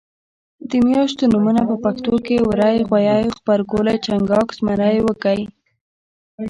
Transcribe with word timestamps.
د 0.69 0.71
میاشتو 0.87 1.23
نومونه 1.33 1.61
په 1.69 1.75
پښتو 1.83 2.13
کې 2.25 2.37
وری 2.49 2.77
غویي 2.87 3.21
غبرګولی 3.35 3.97
چنګاښ 4.05 4.47
زمری 4.57 4.97
وږی 5.05 5.41